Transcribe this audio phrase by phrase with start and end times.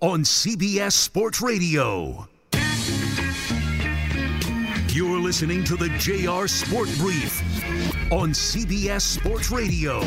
[0.00, 2.26] on CBS Sports Radio.
[4.88, 7.42] You're listening to the JR Sport Brief
[8.10, 10.00] on CBS Sports Radio.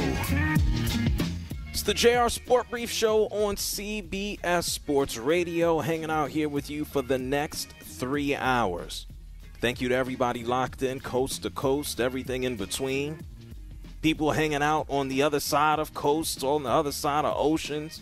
[1.70, 6.85] It's the JR Sport Brief Show on CBS Sports Radio, hanging out here with you
[6.85, 9.05] for the next three hours.
[9.62, 13.20] Thank you to everybody locked in, coast to coast, everything in between.
[14.02, 18.02] People hanging out on the other side of coasts, on the other side of oceans.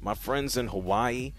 [0.00, 1.32] My friends in Hawaii,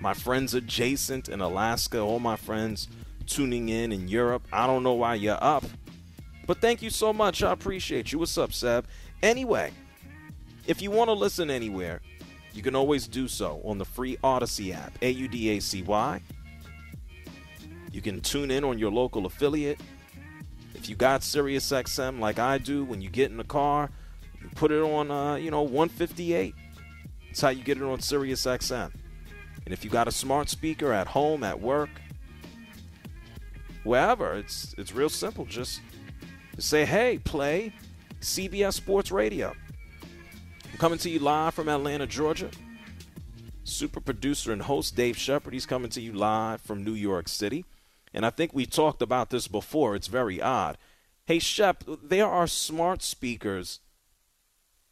[0.00, 2.88] my friends adjacent in Alaska, all my friends
[3.26, 4.46] tuning in in Europe.
[4.52, 5.64] I don't know why you're up,
[6.46, 7.42] but thank you so much.
[7.42, 8.18] I appreciate you.
[8.18, 8.86] What's up, Seb?
[9.22, 9.72] Anyway,
[10.66, 12.00] if you want to listen anywhere,
[12.52, 15.82] you can always do so on the free Audacy app, A U D A C
[15.82, 16.20] Y.
[17.92, 19.80] You can tune in on your local affiliate.
[20.74, 23.90] If you got SiriusXM like I do, when you get in the car,
[24.40, 26.54] you put it on, uh, you know, 158.
[27.32, 28.92] That's how you get it on SiriusXM.
[29.64, 31.88] And if you got a smart speaker at home, at work,
[33.84, 35.46] wherever, it's it's real simple.
[35.46, 35.80] Just
[36.58, 37.72] say, hey, play
[38.20, 39.54] CBS Sports Radio.
[40.70, 42.50] I'm coming to you live from Atlanta, Georgia.
[43.64, 45.54] Super producer and host Dave Shepard.
[45.54, 47.64] He's coming to you live from New York City.
[48.12, 49.96] And I think we talked about this before.
[49.96, 50.76] It's very odd.
[51.24, 53.80] Hey, Shep, there are smart speakers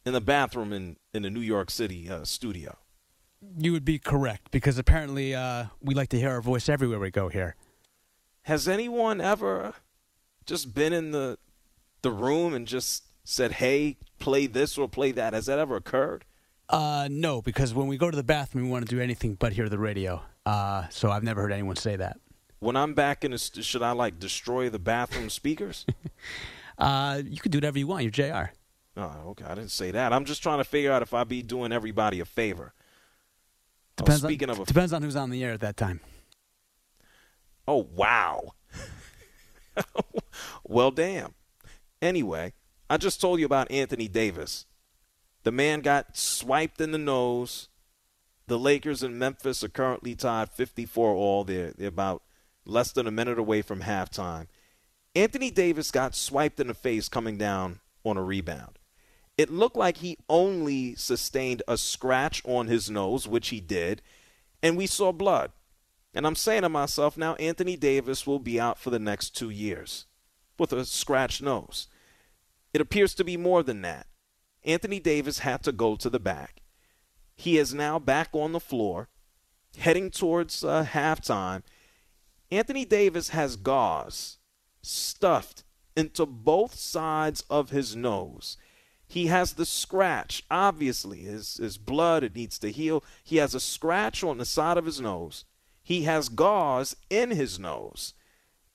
[0.07, 2.77] in the bathroom in, in the New York City uh, studio.
[3.57, 7.11] You would be correct because apparently uh, we like to hear our voice everywhere we
[7.11, 7.55] go here.
[8.43, 9.75] Has anyone ever
[10.45, 11.37] just been in the
[12.01, 15.33] the room and just said, "Hey, play this or play that"?
[15.33, 16.25] Has that ever occurred?
[16.69, 19.53] Uh, no, because when we go to the bathroom, we want to do anything but
[19.53, 20.21] hear the radio.
[20.45, 22.17] Uh, so I've never heard anyone say that.
[22.59, 25.85] When I'm back in, the st- should I like destroy the bathroom speakers?
[26.77, 28.03] uh, you can do whatever you want.
[28.03, 28.53] You're Jr.
[28.97, 29.45] Oh, okay.
[29.45, 30.11] I didn't say that.
[30.13, 32.73] I'm just trying to figure out if I be doing everybody a favor.
[32.73, 35.77] Oh, depends oh, speaking on, of, a, depends on who's on the air at that
[35.77, 36.01] time.
[37.67, 38.53] Oh wow.
[40.63, 41.33] well, damn.
[42.01, 42.53] Anyway,
[42.89, 44.65] I just told you about Anthony Davis.
[45.43, 47.69] The man got swiped in the nose.
[48.47, 51.43] The Lakers and Memphis are currently tied 54 all.
[51.43, 52.23] They're, they're about
[52.65, 54.47] less than a minute away from halftime.
[55.15, 58.79] Anthony Davis got swiped in the face coming down on a rebound.
[59.41, 64.03] It looked like he only sustained a scratch on his nose, which he did,
[64.61, 65.51] and we saw blood.
[66.13, 69.49] And I'm saying to myself, now Anthony Davis will be out for the next two
[69.49, 70.05] years
[70.59, 71.87] with a scratched nose.
[72.71, 74.05] It appears to be more than that.
[74.63, 76.61] Anthony Davis had to go to the back.
[77.35, 79.09] He is now back on the floor,
[79.75, 81.63] heading towards uh, halftime.
[82.51, 84.37] Anthony Davis has gauze
[84.83, 85.63] stuffed
[85.97, 88.55] into both sides of his nose.
[89.11, 93.03] He has the scratch, obviously, his, his blood, it needs to heal.
[93.25, 95.43] He has a scratch on the side of his nose.
[95.83, 98.13] He has gauze in his nose.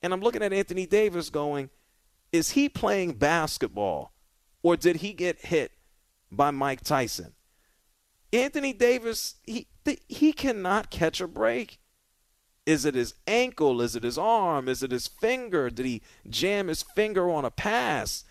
[0.03, 1.71] And I'm looking at Anthony Davis going,
[2.33, 4.13] is he playing basketball
[4.63, 5.73] or did he get hit
[6.31, 7.33] by Mike Tyson?
[8.31, 9.69] Anthony Davis, he,
[10.07, 11.79] he cannot catch a break.
[12.67, 13.81] Is it his ankle?
[13.81, 14.69] Is it his arm?
[14.69, 15.71] Is it his finger?
[15.71, 18.25] Did he jam his finger on a pass?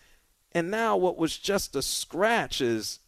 [0.55, 2.99] And now what was just a scratch is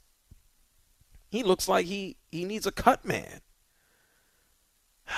[1.29, 3.39] he looks like he, he needs a cut man.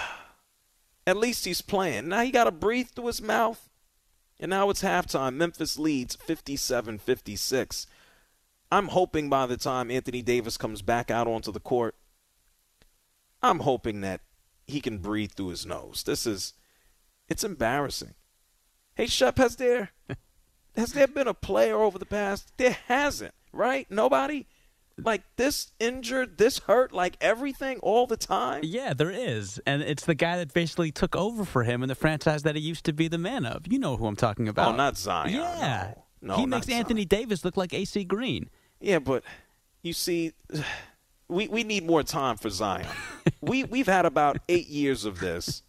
[1.08, 2.08] At least he's playing.
[2.08, 3.68] Now he got to breathe through his mouth.
[4.40, 5.34] And now it's halftime.
[5.34, 7.88] Memphis leads 57 56.
[8.72, 11.96] I'm hoping by the time Anthony Davis comes back out onto the court,
[13.42, 14.22] I'm hoping that
[14.68, 16.04] he can breathe through his nose.
[16.04, 16.54] This is,
[17.28, 18.14] it's embarrassing.
[18.94, 19.90] Hey, Shep, has there,
[20.80, 22.52] has there been a player over the past?
[22.58, 23.90] There hasn't, right?
[23.90, 24.48] Nobody?
[25.06, 28.62] like this injured, this hurt, like everything all the time?
[28.64, 29.60] Yeah, there is.
[29.66, 32.62] And it's the guy that basically took over for him in the franchise that he
[32.62, 33.72] used to be the man of.
[33.72, 34.74] You know who I'm talking oh, about.
[34.74, 35.34] Oh, not Zion.
[35.34, 35.94] Yeah.
[36.22, 36.36] No.
[36.36, 36.80] No, he makes Zion.
[36.80, 38.50] Anthony Davis look like AC Green.
[38.80, 39.24] Yeah, but
[39.82, 40.34] you see,
[41.28, 42.88] we we need more time for Zion.
[43.42, 45.64] we we've had about eight years of this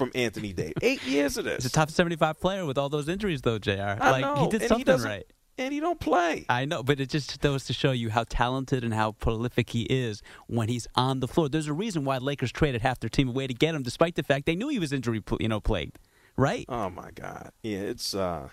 [0.00, 0.74] from Anthony Davis.
[0.82, 1.62] Eight years of this.
[1.62, 3.72] He's a top 75 player with all those injuries, though, Jr.
[4.00, 5.24] I like know, he did and something doesn't- right.
[5.58, 6.46] and he don't play.
[6.48, 9.82] I know, but it just goes to show you how talented and how prolific he
[9.82, 11.48] is when he's on the floor.
[11.48, 14.22] There's a reason why Lakers traded half their team away to get him, despite the
[14.22, 15.98] fact they knew he was injury, you know, plagued.
[16.36, 16.64] Right?
[16.68, 17.50] Oh my God!
[17.62, 18.48] Yeah, it's uh,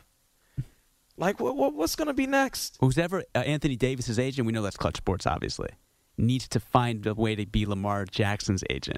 [1.16, 2.78] like what, what what's gonna be next?
[2.82, 4.46] Who's ever uh, Anthony Davis's agent?
[4.46, 5.70] We know that's Clutch Sports, obviously.
[6.18, 8.98] Needs to find a way to be Lamar Jackson's agent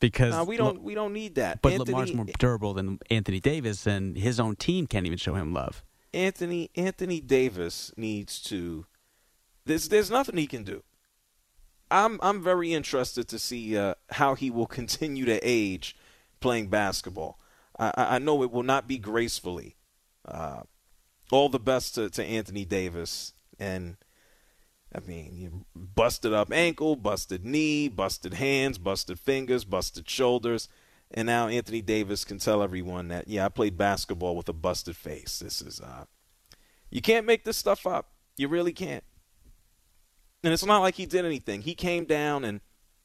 [0.00, 1.62] because Nah, we don't we don't need that.
[1.62, 5.34] but Anthony, Lamar's more durable than Anthony Davis, and his own team can't even show
[5.34, 5.82] him love.
[6.12, 8.86] Anthony Anthony Davis needs to.
[9.64, 10.82] There's there's nothing he can do.
[11.90, 15.96] I'm I'm very interested to see uh, how he will continue to age
[16.40, 17.38] playing basketball.
[17.78, 19.76] I, I I know it will not be gracefully.
[20.24, 20.62] Uh,
[21.32, 23.96] all the best to, to Anthony Davis, and
[24.94, 30.68] I mean, you busted up ankle, busted knee, busted hands, busted fingers, busted shoulders.
[31.12, 34.96] And now Anthony Davis can tell everyone that, yeah, I played basketball with a busted
[34.96, 35.38] face.
[35.38, 36.04] This is, uh,
[36.90, 38.10] you can't make this stuff up.
[38.36, 39.04] You really can't.
[40.42, 41.62] And it's not like he did anything.
[41.62, 42.60] He came down and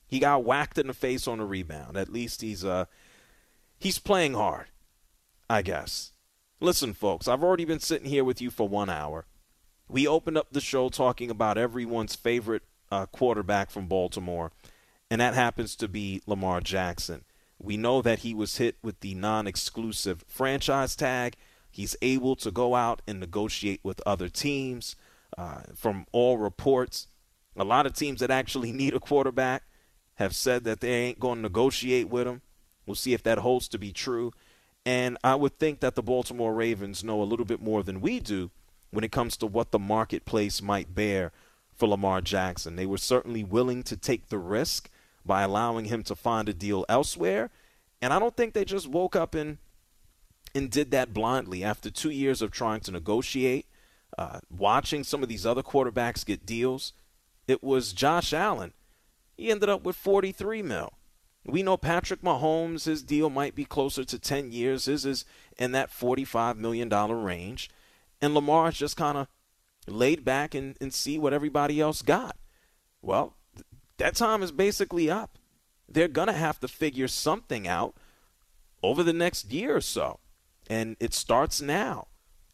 [0.08, 1.98] he got whacked in the face on a rebound.
[1.98, 2.86] At least he's, uh,
[3.78, 4.68] he's playing hard,
[5.50, 6.14] I guess.
[6.60, 9.26] Listen, folks, I've already been sitting here with you for one hour.
[9.88, 14.52] We opened up the show talking about everyone's favorite uh, quarterback from Baltimore,
[15.12, 17.24] and that happens to be Lamar Jackson.
[17.60, 21.36] We know that he was hit with the non exclusive franchise tag.
[21.70, 24.96] He's able to go out and negotiate with other teams.
[25.38, 27.08] Uh, from all reports,
[27.58, 29.64] a lot of teams that actually need a quarterback
[30.16, 32.42] have said that they ain't going to negotiate with him.
[32.86, 34.32] We'll see if that holds to be true.
[34.86, 38.20] And I would think that the Baltimore Ravens know a little bit more than we
[38.20, 38.52] do
[38.96, 41.32] when it comes to what the marketplace might bear
[41.76, 42.76] for Lamar Jackson.
[42.76, 44.90] They were certainly willing to take the risk
[45.26, 47.50] by allowing him to find a deal elsewhere.
[48.02, 49.58] And I don't think they just woke up and
[50.54, 53.66] and did that blindly after two years of trying to negotiate,
[54.18, 56.94] uh, watching some of these other quarterbacks get deals.
[57.46, 58.72] It was Josh Allen.
[59.36, 60.94] He ended up with 43 mil.
[61.46, 64.86] We know Patrick Mahomes, his deal might be closer to 10 years.
[64.86, 65.26] His is
[65.58, 67.70] in that $45 million range.
[68.22, 69.28] And Lamar's just kind of
[69.88, 72.38] laid back and, and see what everybody else got.
[73.02, 73.66] Well, th-
[73.98, 75.38] that time is basically up.
[75.88, 77.96] They're going to have to figure something out
[78.82, 80.20] over the next year or so.
[80.68, 82.08] And it starts now.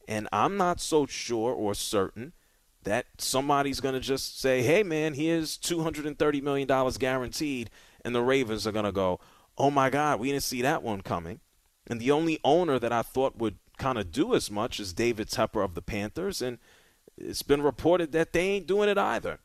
[0.07, 2.33] And I'm not so sure or certain
[2.83, 6.67] that somebody's going to just say, hey, man, here's $230 million
[6.99, 7.69] guaranteed.
[8.03, 9.19] And the Ravens are going to go,
[9.57, 11.39] oh my God, we didn't see that one coming.
[11.87, 15.27] And the only owner that I thought would kind of do as much as David
[15.27, 16.41] Tepper of the Panthers.
[16.41, 16.59] And
[17.17, 19.39] it's been reported that they ain't doing it either.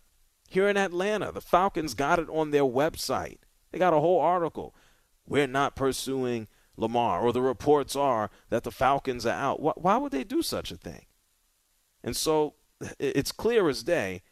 [0.48, 3.38] Here in Atlanta, the Falcons got it on their website.
[3.72, 4.74] They got a whole article.
[5.26, 6.46] We're not pursuing
[6.76, 9.60] Lamar, or the reports are that the Falcons are out.
[9.60, 11.06] Why, why would they do such a thing?
[12.04, 12.54] And so
[13.00, 14.22] it's clear as day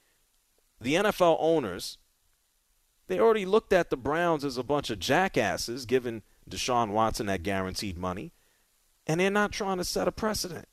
[0.80, 1.96] the NFL owners
[3.06, 7.42] they already looked at the Browns as a bunch of jackasses given Deshaun Watson that
[7.42, 8.32] guaranteed money
[9.06, 10.66] and they're not trying to set a precedent.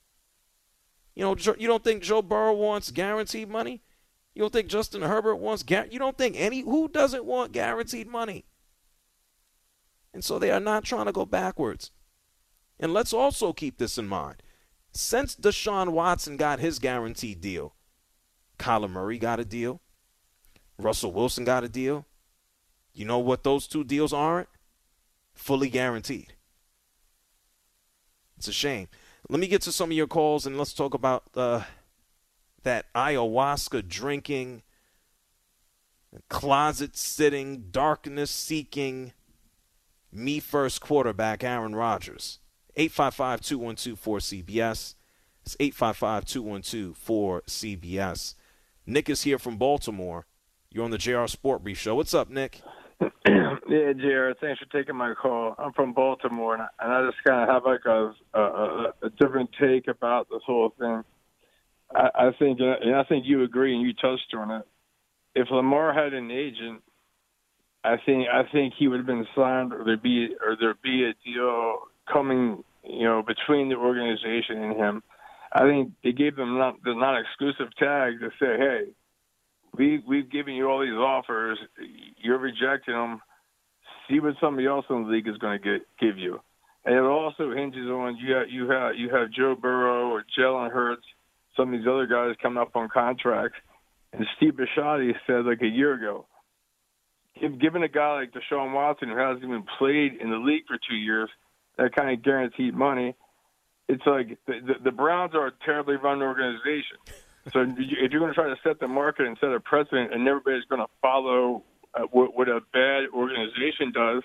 [1.16, 3.82] You know, you don't think Joe Burrow wants guaranteed money?
[4.34, 8.08] You don't think Justin Herbert wants gar- you don't think any who doesn't want guaranteed
[8.08, 8.46] money?
[10.14, 11.92] And so they are not trying to go backwards.
[12.80, 14.42] And let's also keep this in mind.
[14.94, 17.76] Since Deshaun Watson got his guaranteed deal,
[18.58, 19.82] Kyler Murray got a deal,
[20.78, 22.06] Russell Wilson got a deal.
[22.94, 24.50] You know what those two deals aren't?
[25.34, 26.34] Fully guaranteed.
[28.42, 28.88] It's a shame.
[29.30, 31.62] Let me get to some of your calls and let's talk about uh,
[32.64, 34.64] that ayahuasca drinking,
[36.28, 39.14] closet sitting, darkness seeking,
[40.12, 42.40] me first quarterback, Aaron Rodgers.
[42.78, 44.96] 855 212 4CBS.
[45.46, 48.34] It's 855 212 4CBS.
[48.88, 50.26] Nick is here from Baltimore.
[50.72, 51.94] You're on the JR Sport Brief Show.
[51.94, 52.64] What's up, Nick?
[53.28, 54.38] Yeah, Jared.
[54.40, 55.56] Thanks for taking my call.
[55.58, 59.10] I'm from Baltimore, and I, and I just kind of have like a, a a
[59.20, 61.04] different take about this whole thing.
[61.96, 64.68] I, I think, and I think you agree, and you touched on it.
[65.36, 66.82] If Lamar had an agent,
[67.84, 71.06] I think I think he would have been signed, or there'd be or there'd be
[71.06, 71.80] a deal
[72.12, 75.04] coming, you know, between the organization and him.
[75.54, 78.84] I think they gave them not, the non-exclusive tag to say, hey,
[79.78, 81.60] we we've given you all these offers,
[82.18, 83.22] you're rejecting them.
[84.10, 86.40] See what somebody else in the league is going to get give you,
[86.86, 90.72] and it also hinges on you have you have you have Joe Burrow or Jalen
[90.72, 91.06] Hurts
[91.56, 93.58] some of these other guys coming up on contracts.
[94.14, 96.26] And Steve Bisciotti said like a year ago,
[97.60, 100.96] given a guy like Deshaun Watson who hasn't even played in the league for two
[100.96, 101.30] years,
[101.78, 103.16] that kind of guaranteed money.
[103.88, 106.98] It's like the, the, the Browns are a terribly run organization.
[107.52, 110.28] So if you're going to try to set the market and set a precedent, and
[110.28, 111.64] everybody's going to follow
[111.96, 114.24] uh, what, what a bad organization does,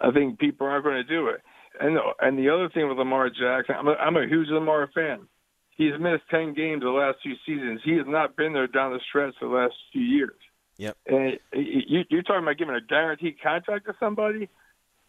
[0.00, 1.42] I think people aren't going to do it.
[1.80, 5.28] And and the other thing with Lamar Jackson, I'm a, I'm a huge Lamar fan.
[5.76, 7.80] He's missed ten games the last two seasons.
[7.84, 10.34] He has not been there down the stretch the last few years.
[10.78, 10.96] Yep.
[11.06, 14.48] And you, you're talking about giving a guaranteed contract to somebody.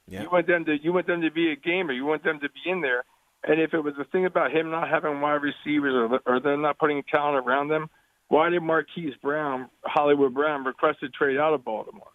[0.09, 0.23] Yep.
[0.23, 1.93] You want them to you want them to be a gamer.
[1.93, 3.03] You want them to be in there.
[3.43, 6.61] And if it was the thing about him not having wide receivers or or them
[6.61, 7.89] not putting talent around them,
[8.27, 12.11] why did Marquise Brown, Hollywood Brown, request to trade out of Baltimore?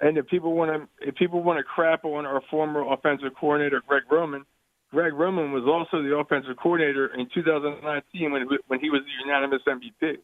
[0.00, 3.82] And if people want to if people want to crap on our former offensive coordinator
[3.86, 4.44] Greg Roman,
[4.90, 9.62] Greg Roman was also the offensive coordinator in 2019 when when he was the unanimous
[9.66, 10.18] MVP.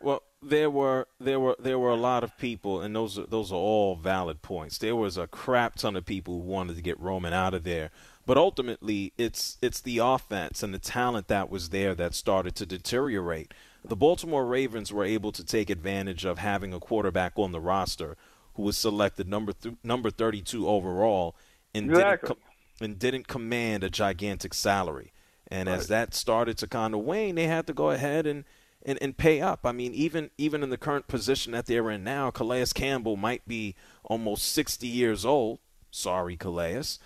[0.00, 3.56] Well, there were there were there were a lot of people, and those those are
[3.56, 4.78] all valid points.
[4.78, 7.90] There was a crap ton of people who wanted to get Roman out of there,
[8.28, 12.66] but ultimately, it's it's the offense and the talent that was there that started to
[12.66, 13.54] deteriorate.
[13.82, 18.18] The Baltimore Ravens were able to take advantage of having a quarterback on the roster
[18.52, 21.36] who was selected number th- number 32 overall
[21.74, 22.28] and exactly.
[22.28, 25.14] didn't com- and didn't command a gigantic salary.
[25.50, 25.78] And right.
[25.78, 28.44] as that started to kind of wane, they had to go ahead and
[28.84, 29.60] and, and pay up.
[29.64, 33.48] I mean, even even in the current position that they're in now, Calais Campbell might
[33.48, 35.60] be almost 60 years old.
[35.90, 36.98] Sorry, Calais.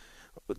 [0.49, 0.57] But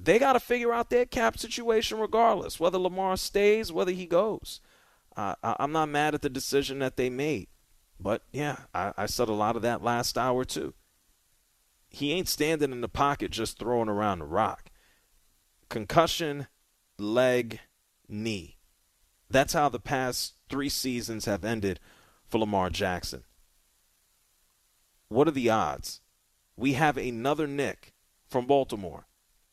[0.00, 4.60] they got to figure out their cap situation regardless, whether Lamar stays, whether he goes.
[5.16, 7.48] Uh, I'm not mad at the decision that they made.
[7.98, 10.74] But yeah, I, I said a lot of that last hour too.
[11.90, 14.70] He ain't standing in the pocket just throwing around the rock.
[15.68, 16.46] Concussion,
[16.96, 17.58] leg,
[18.08, 18.58] knee.
[19.28, 21.80] That's how the past three seasons have ended
[22.28, 23.24] for Lamar Jackson.
[25.08, 26.00] What are the odds?
[26.56, 27.94] We have another Nick
[28.28, 29.07] from Baltimore,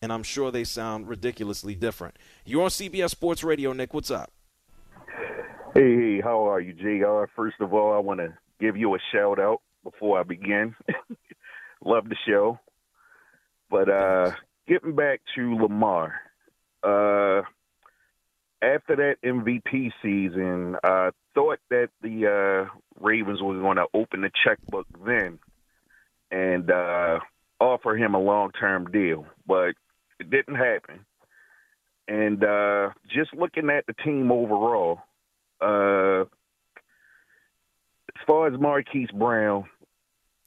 [0.05, 2.15] and I'm sure they sound ridiculously different.
[2.45, 3.91] You're on CBS Sports Radio, Nick.
[3.91, 4.31] What's up?
[5.74, 7.25] Hey, hey, how are you, JR?
[7.35, 10.75] First of all, I want to give you a shout out before I begin.
[11.83, 12.59] Love the show.
[13.71, 14.31] But uh
[14.67, 16.13] getting back to Lamar,
[16.83, 17.41] uh
[18.62, 24.31] after that MVP season, I thought that the uh, Ravens were going to open the
[24.43, 25.39] checkbook then
[26.31, 27.19] and uh,
[27.59, 29.74] offer him a long term deal, but
[30.19, 31.05] it didn't happen.
[32.07, 35.00] And uh, just looking at the team overall,
[35.62, 36.27] uh, as
[38.27, 39.65] far as Marquise Brown,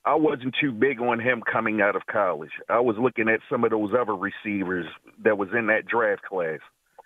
[0.05, 2.53] I wasn't too big on him coming out of college.
[2.69, 4.87] I was looking at some of those other receivers
[5.23, 6.61] that was in that draft class.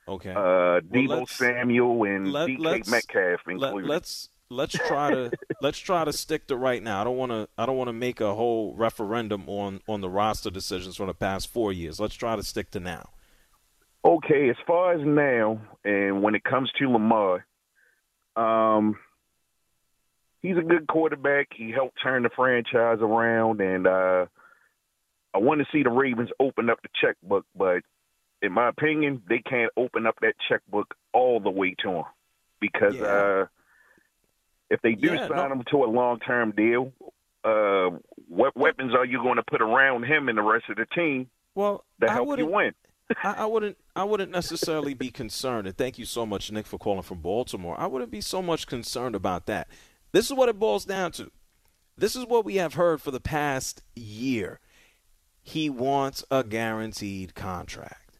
[0.06, 0.30] Okay.
[0.30, 3.88] Uh, Deebo well, Samuel and let, DK Metcalf included.
[3.88, 5.30] Let, us let's try to
[5.60, 7.00] let's try to stick to right now.
[7.00, 10.08] I don't want to I don't want to make a whole referendum on on the
[10.10, 11.98] roster decisions from the past four years.
[11.98, 13.10] Let's try to stick to now.
[14.04, 17.46] Okay, as far as now, and when it comes to Lamar,
[18.34, 18.96] um,
[20.40, 21.48] he's a good quarterback.
[21.54, 24.26] He helped turn the franchise around, and uh,
[25.34, 27.82] I want to see the Ravens open up the checkbook, but
[28.42, 32.04] in my opinion, they can't open up that checkbook all the way to him
[32.60, 33.04] because Yeah.
[33.06, 33.46] uh,
[34.72, 35.52] if they do Yeah, sign no.
[35.52, 36.92] him to a long term deal,
[37.44, 37.90] uh,
[38.28, 41.28] what weapons are you going to put around him and the rest of the team
[41.54, 42.72] Well, to help you win?
[43.22, 46.78] I, I wouldn't I wouldn't necessarily be concerned, and thank you so much, Nick, for
[46.78, 47.78] calling from Baltimore.
[47.78, 49.68] I wouldn't be so much concerned about that.
[50.12, 51.30] This is what it boils down to.
[51.96, 54.60] This is what we have heard for the past year.
[55.42, 58.18] He wants a guaranteed contract.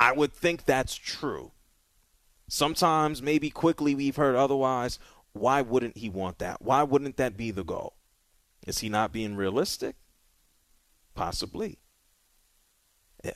[0.00, 1.52] I would think that's true.
[2.48, 4.98] Sometimes, maybe quickly, we've heard otherwise.
[5.38, 6.62] Why wouldn't he want that?
[6.62, 7.94] Why wouldn't that be the goal?
[8.66, 9.96] Is he not being realistic?
[11.14, 11.78] Possibly.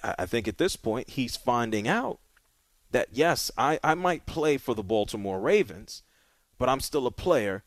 [0.02, 2.20] I think at this point he's finding out
[2.92, 6.02] that yes, I, I might play for the Baltimore Ravens,
[6.58, 7.64] but I'm still a player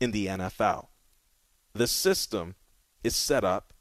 [0.00, 0.88] in the NFL.
[1.72, 2.56] The system
[3.02, 3.72] is set up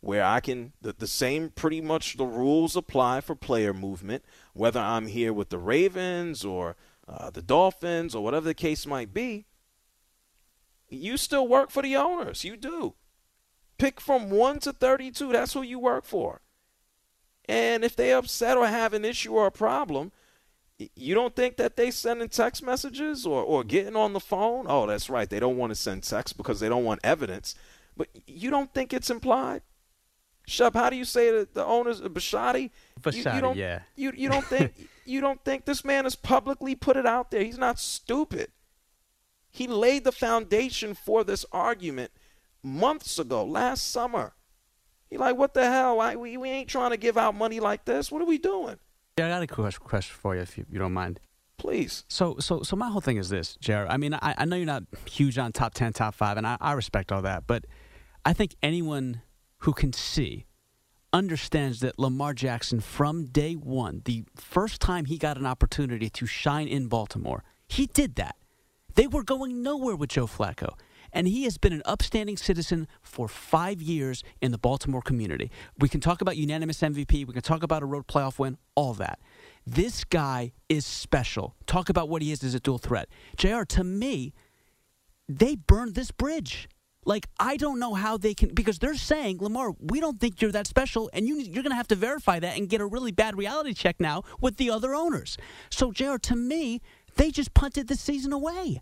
[0.00, 4.80] where I can the, the same pretty much the rules apply for player movement, whether
[4.80, 6.76] I'm here with the Ravens or
[7.12, 9.46] uh, the Dolphins or whatever the case might be.
[10.88, 12.44] You still work for the owners.
[12.44, 12.94] You do.
[13.78, 15.32] Pick from 1 to 32.
[15.32, 16.42] That's who you work for.
[17.46, 20.12] And if they upset or have an issue or a problem,
[20.94, 24.66] you don't think that they sending text messages or, or getting on the phone?
[24.68, 25.28] Oh, that's right.
[25.28, 27.54] They don't want to send text because they don't want evidence.
[27.96, 29.62] But you don't think it's implied?
[30.46, 32.70] Shep, how do you say that the owners of Bisciotti?
[33.00, 33.80] Bisciotti, you, you don't, yeah.
[33.96, 37.44] You you don't think you don't think this man has publicly put it out there?
[37.44, 38.48] He's not stupid.
[39.50, 42.10] He laid the foundation for this argument
[42.62, 44.32] months ago, last summer.
[45.10, 45.98] He like, what the hell?
[46.18, 48.10] We, we ain't trying to give out money like this.
[48.10, 48.78] What are we doing?
[49.18, 51.20] Yeah, I got a question question for you, if you, you don't mind.
[51.58, 52.04] Please.
[52.08, 53.90] So, so, so my whole thing is this, Jared.
[53.90, 56.56] I mean, I, I know you're not huge on top ten, top five, and I,
[56.60, 57.66] I respect all that, but
[58.24, 59.20] I think anyone
[59.62, 60.46] who can see
[61.12, 66.26] understands that Lamar Jackson, from day one, the first time he got an opportunity to
[66.26, 68.36] shine in Baltimore, he did that.
[68.94, 70.74] They were going nowhere with Joe Flacco.
[71.12, 75.50] And he has been an upstanding citizen for five years in the Baltimore community.
[75.78, 77.26] We can talk about unanimous MVP.
[77.26, 79.20] We can talk about a road playoff win, all that.
[79.66, 81.54] This guy is special.
[81.66, 83.08] Talk about what he is as a dual threat.
[83.36, 84.32] JR, to me,
[85.28, 86.68] they burned this bridge.
[87.04, 90.52] Like, I don't know how they can, because they're saying, Lamar, we don't think you're
[90.52, 93.10] that special, and you, you're going to have to verify that and get a really
[93.10, 95.36] bad reality check now with the other owners.
[95.70, 96.80] So, JR, to me,
[97.16, 98.80] they just punted the season away.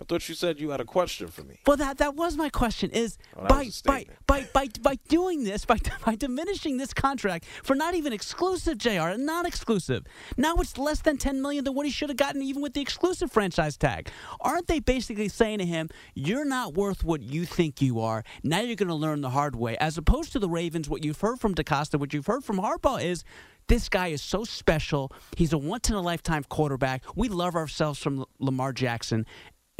[0.00, 1.58] I thought you said you had a question for me.
[1.66, 2.90] Well, that that was my question.
[2.90, 5.76] Is Oh, by, by by by by doing this, by
[6.06, 9.10] by diminishing this contract for not even exclusive, Jr.
[9.10, 10.04] And not exclusive.
[10.36, 12.80] Now it's less than ten million than what he should have gotten, even with the
[12.80, 14.10] exclusive franchise tag.
[14.40, 18.24] Aren't they basically saying to him, "You're not worth what you think you are.
[18.42, 21.20] Now you're going to learn the hard way." As opposed to the Ravens, what you've
[21.20, 23.22] heard from DeCosta, what you've heard from Harbaugh is.
[23.68, 25.12] This guy is so special.
[25.36, 27.04] He's a once in a lifetime quarterback.
[27.14, 29.26] We love ourselves from Lamar Jackson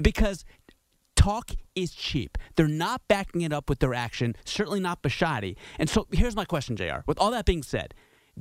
[0.02, 0.44] because
[1.16, 2.38] talk is cheap.
[2.56, 5.56] They're not backing it up with their action, certainly not Bisciotti.
[5.78, 7.00] And so here's my question, JR.
[7.06, 7.94] With all that being said,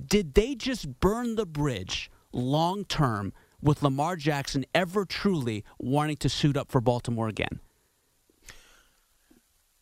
[0.06, 6.30] did they just burn the bridge long term with Lamar Jackson ever truly wanting to
[6.30, 7.60] suit up for Baltimore again?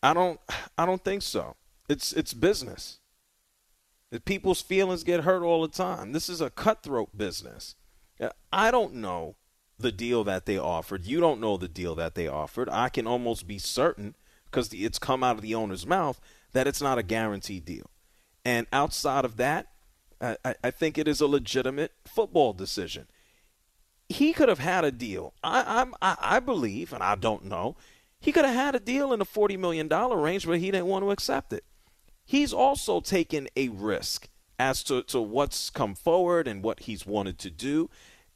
[0.02, 0.40] I don't
[0.78, 1.56] I don't think so.
[1.90, 3.00] It's it's business.
[4.26, 6.14] People's feelings get hurt all the time.
[6.14, 7.76] This is a cutthroat business.
[8.52, 9.36] I don't know
[9.80, 11.06] the deal that they offered.
[11.06, 12.70] You don't know the deal that they offered.
[12.70, 16.20] I can almost be certain because it's come out of the owner's mouth
[16.54, 17.90] that it's not a guaranteed deal.
[18.44, 19.68] And outside of that,
[20.20, 23.08] I, I- think it is a legitimate football decision.
[24.10, 25.34] He could have had a deal.
[25.44, 27.76] I, I, I believe, and I don't know,
[28.20, 31.04] he could have had a deal in the $40 million range, but he didn't want
[31.04, 31.64] to accept it.
[32.26, 37.38] He's also taken a risk as to, to what's come forward and what he's wanted
[37.40, 37.90] to do.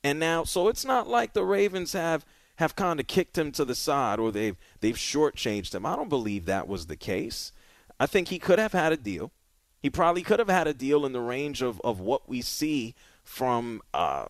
[0.03, 3.65] And now, so it's not like the Ravens have have kind of kicked him to
[3.65, 5.85] the side or they've they've shortchanged him.
[5.85, 7.51] I don't believe that was the case.
[7.99, 9.31] I think he could have had a deal.
[9.79, 12.93] He probably could have had a deal in the range of, of what we see
[13.23, 14.25] from uh,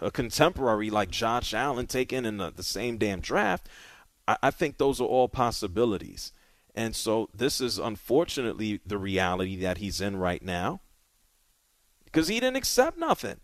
[0.00, 3.68] a contemporary like Josh Allen taken in the, the same damn draft.
[4.26, 6.32] I, I think those are all possibilities.
[6.74, 10.80] And so this is unfortunately the reality that he's in right now
[12.04, 13.40] because he didn't accept nothing.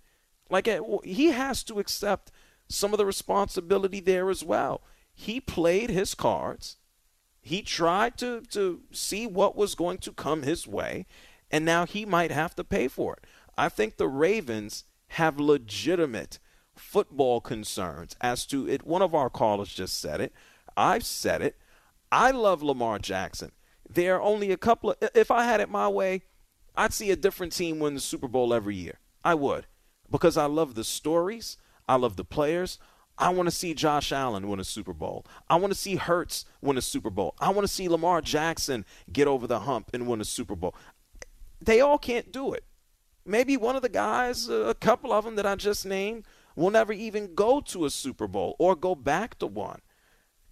[0.51, 2.31] Like uh, he has to accept
[2.69, 4.83] some of the responsibility there as well.
[5.15, 6.77] He played his cards.
[7.41, 11.07] He tried to to see what was going to come his way,
[11.51, 13.27] and now he might have to pay for it.
[13.57, 16.39] I think the Ravens have legitimate
[16.75, 18.85] football concerns as to it.
[18.85, 20.33] One of our callers just said it.
[20.77, 21.57] I've said it.
[22.11, 23.53] I love Lamar Jackson.
[23.89, 24.97] There are only a couple of.
[25.15, 26.23] If I had it my way,
[26.77, 28.99] I'd see a different team win the Super Bowl every year.
[29.25, 29.67] I would.
[30.15, 31.57] Because I love the stories,
[31.89, 32.79] I love the players.
[33.19, 35.27] I want to see Josh Allen win a Super Bowl.
[35.51, 37.35] I want to see Hurts win a Super Bowl.
[37.41, 40.73] I want to see Lamar Jackson get over the hump and win a Super Bowl.
[41.61, 42.63] They all can't do it.
[43.27, 46.93] Maybe one of the guys, a couple of them that I just named, will never
[46.93, 49.81] even go to a Super Bowl or go back to one.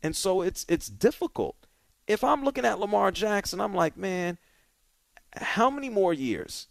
[0.03, 1.69] And so it's it's difficult.
[2.09, 4.39] If I'm looking at Lamar Jackson, I'm like, man,
[5.37, 6.67] how many more years,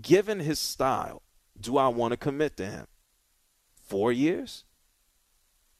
[0.00, 1.22] given his style,
[1.62, 2.86] do I want to commit to him?
[3.74, 4.64] Four years?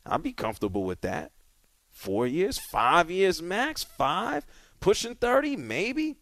[0.07, 1.33] I'd be comfortable with that.
[1.91, 2.59] Four years?
[2.59, 3.83] Five years max?
[3.83, 4.47] Five?
[4.81, 5.57] Pushing 30?
[5.57, 6.17] Maybe?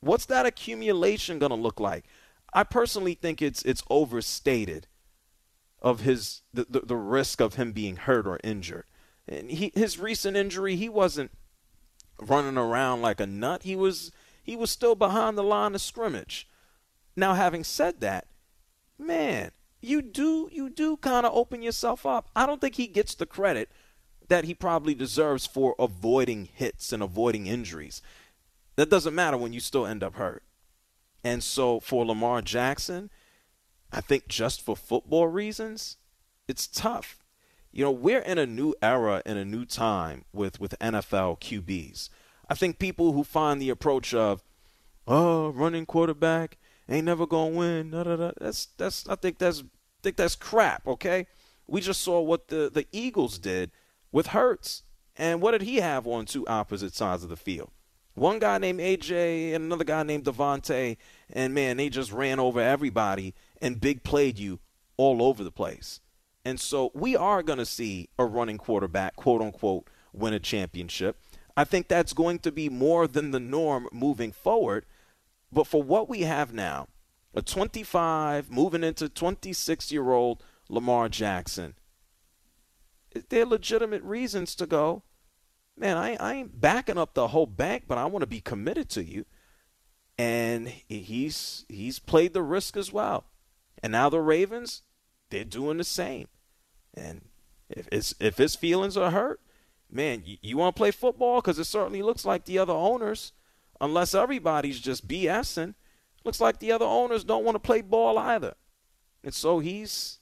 [0.00, 2.04] What's that accumulation going to look like?
[2.52, 4.86] I personally think it's it's overstated
[5.80, 8.84] of his the, the, the risk of him being hurt or injured.
[9.26, 11.30] And he his recent injury, he wasn't
[12.20, 13.62] running around like a nut.
[13.62, 16.48] He was he was still behind the line of scrimmage.
[17.16, 18.26] Now, having said that,
[19.02, 22.30] man, you do you do kind of open yourself up.
[22.34, 23.68] I don't think he gets the credit
[24.28, 28.00] that he probably deserves for avoiding hits and avoiding injuries.
[28.76, 30.42] That doesn't matter when you still end up hurt.
[31.24, 33.10] And so for Lamar Jackson,
[33.92, 35.98] I think just for football reasons,
[36.48, 37.18] it's tough.
[37.70, 42.08] You know, we're in a new era in a new time with with NFL QBs.
[42.48, 44.42] I think people who find the approach of,
[45.06, 46.58] oh, running quarterback
[46.92, 50.36] ain't never gonna win, da, da, da, that's that's I think that's I think that's
[50.36, 50.86] crap.
[50.86, 51.26] Okay,
[51.66, 53.70] we just saw what the the Eagles did
[54.10, 54.82] with Hurts,
[55.16, 57.70] and what did he have on two opposite sides of the field?
[58.14, 60.96] One guy named AJ and another guy named DeVonta,
[61.30, 64.60] and man, they just ran over everybody and big played you
[64.98, 66.00] all over the place.
[66.44, 71.16] And so we are going to see a running quarterback, quote unquote, win a championship.
[71.56, 74.84] I think that's going to be more than the norm moving forward.
[75.52, 76.88] But for what we have now,
[77.34, 81.74] a 25 moving into 26 year old Lamar Jackson,
[83.28, 85.02] there are legitimate reasons to go,
[85.76, 88.88] man, I, I ain't backing up the whole bank, but I want to be committed
[88.90, 89.26] to you.
[90.18, 93.24] And he's he's played the risk as well.
[93.82, 94.82] And now the Ravens,
[95.30, 96.28] they're doing the same.
[96.94, 97.22] And
[97.68, 99.40] if it's if his feelings are hurt,
[99.90, 103.32] man, you, you want to play football because it certainly looks like the other owners,
[103.82, 105.74] unless everybody's just BSing,
[106.24, 108.54] looks like the other owners don't want to play ball either.
[109.22, 110.20] And so he's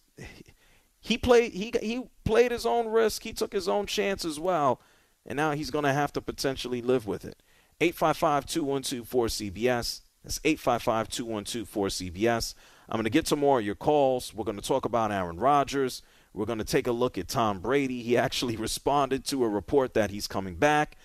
[1.01, 3.23] he played he he played his own risk.
[3.23, 4.81] He took his own chance as well,
[5.25, 7.41] and now he's going to have to potentially live with it.
[7.81, 10.01] 855-212-4CBS.
[10.23, 12.55] That's 855-212-4CBS.
[12.91, 14.35] I'm going to get to more of your calls.
[14.35, 16.03] We're going to talk about Aaron Rodgers.
[16.35, 18.03] We're going to take a look at Tom Brady.
[18.03, 20.97] He actually responded to a report that he's coming back.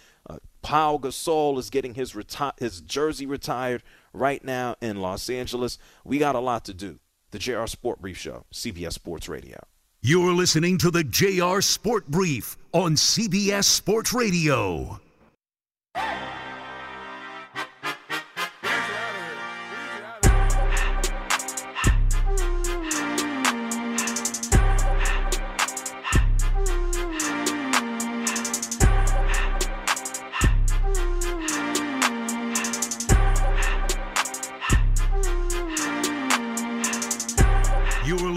[0.65, 5.77] Uh, Pau Gasol is getting his reti- his jersey retired right now in Los Angeles.
[6.03, 6.99] We got a lot to do.
[7.31, 9.59] The JR Sport Brief Show, CBS Sports Radio.
[10.01, 14.99] You're listening to the JR Sport Brief on CBS Sports Radio.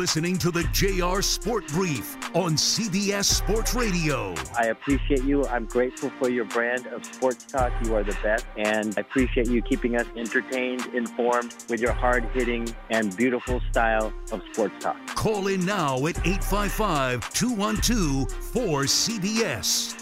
[0.09, 4.35] Listening to the JR Sport Brief on CBS Sports Radio.
[4.59, 5.45] I appreciate you.
[5.49, 7.75] I'm grateful for your brand of sports talk.
[7.85, 8.47] You are the best.
[8.57, 14.11] And I appreciate you keeping us entertained, informed with your hard hitting and beautiful style
[14.33, 14.97] of sports talk.
[15.09, 19.95] Call in now at 855 212 4CBS.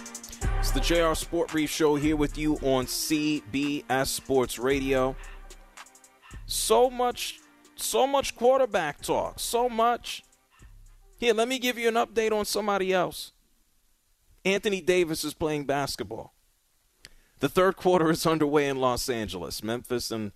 [0.60, 5.16] It's the JR Sport Brief Show here with you on CBS Sports Radio.
[6.46, 7.40] So much
[7.76, 9.38] so much quarterback talk.
[9.38, 10.22] So much.
[11.18, 13.32] Here, let me give you an update on somebody else.
[14.44, 16.34] Anthony Davis is playing basketball.
[17.40, 19.62] The third quarter is underway in Los Angeles.
[19.62, 20.32] Memphis and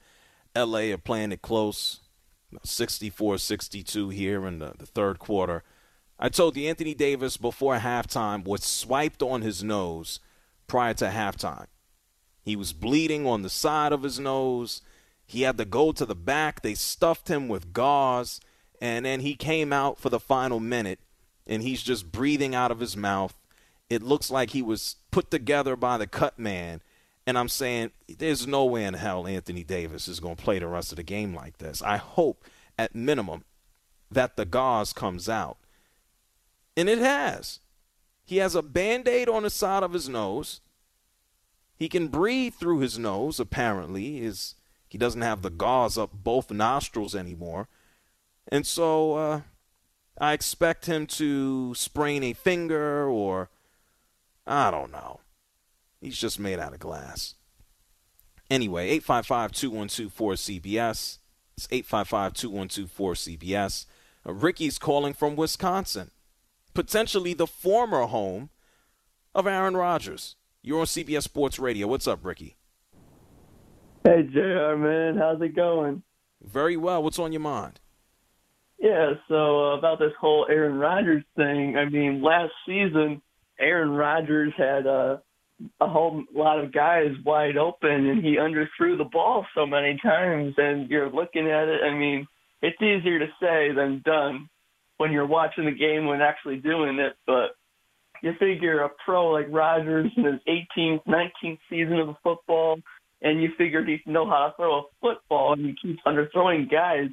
[0.57, 2.00] LA are playing it close.
[2.64, 5.62] 64 62 here in the, the third quarter.
[6.18, 10.20] I told you Anthony Davis before halftime was swiped on his nose
[10.66, 11.66] prior to halftime.
[12.42, 14.83] He was bleeding on the side of his nose.
[15.31, 16.62] He had to go to the back.
[16.62, 18.40] They stuffed him with gauze.
[18.81, 20.99] And then he came out for the final minute
[21.47, 23.33] and he's just breathing out of his mouth.
[23.88, 26.83] It looks like he was put together by the cut man.
[27.29, 30.66] And I'm saying, there's no way in hell Anthony Davis is going to play the
[30.66, 31.81] rest of the game like this.
[31.81, 32.45] I hope,
[32.77, 33.45] at minimum,
[34.11, 35.59] that the gauze comes out.
[36.77, 37.61] And it has.
[38.25, 40.61] He has a band aid on the side of his nose.
[41.77, 44.19] He can breathe through his nose, apparently.
[44.19, 44.57] His
[44.90, 47.68] he doesn't have the gauze up both nostrils anymore.
[48.48, 49.40] And so uh,
[50.18, 53.50] I expect him to sprain a finger or
[54.46, 55.20] I don't know.
[56.00, 57.37] He's just made out of glass.
[58.50, 61.18] Anyway, 855 212 4CBS.
[61.57, 63.87] It's 855 212 4CBS.
[64.26, 66.11] Uh, Ricky's calling from Wisconsin,
[66.74, 68.50] potentially the former home
[69.37, 70.35] of Aaron Rodgers.
[70.62, 71.87] You're on CBS Sports Radio.
[71.87, 72.57] What's up, Ricky?
[74.03, 75.19] Hey, JR, man.
[75.19, 76.03] How's it going?
[76.43, 77.03] Very well.
[77.03, 77.81] What's on your mind?
[78.79, 81.77] Yeah, so uh, about this whole Aaron Rodgers thing.
[81.77, 83.21] I mean, last season,
[83.59, 85.19] Aaron Rodgers had uh,
[85.83, 90.55] a whole lot of guys wide open, and he underthrew the ball so many times.
[90.57, 92.27] And you're looking at it, I mean,
[92.63, 94.49] it's easier to say than done
[94.97, 97.17] when you're watching the game when actually doing it.
[97.27, 97.51] But
[98.23, 102.79] you figure a pro like Rodgers in his 18th, 19th season of the football–
[103.23, 107.09] and you figured he'd know how to throw a football, and he keeps underthrowing guys.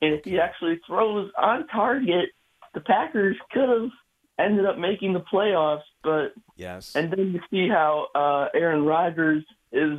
[0.00, 2.30] And if he actually throws on target,
[2.74, 3.90] the Packers could have
[4.38, 5.82] ended up making the playoffs.
[6.02, 9.98] But yes, and then you see how uh, Aaron Rodgers is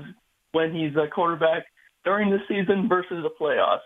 [0.52, 1.66] when he's a quarterback
[2.04, 3.80] during the season versus the playoffs.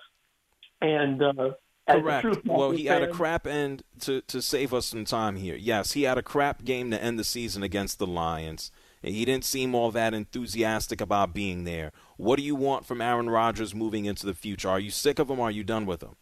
[0.82, 1.52] And uh,
[1.90, 2.46] Correct.
[2.46, 5.56] Well, he had a crap end to to save us some time here.
[5.56, 8.72] Yes, he had a crap game to end the season against the Lions
[9.12, 11.92] He didn't seem all that enthusiastic about being there.
[12.18, 14.70] What do you want from Aaron Rodgers moving into the future?
[14.70, 15.40] Are you sick of him?
[15.40, 16.16] Or are you done with him?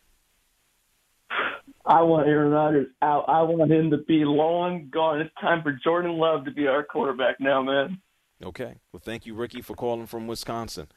[1.85, 3.25] I want Aaron Rodgers out.
[3.27, 5.21] I want him to be long gone.
[5.21, 8.01] It's time for Jordan Love to be our quarterback now, man.
[8.43, 8.75] Okay.
[8.91, 10.87] Well, thank you, Ricky, for calling from Wisconsin.